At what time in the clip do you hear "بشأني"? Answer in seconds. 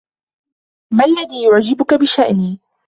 1.93-2.59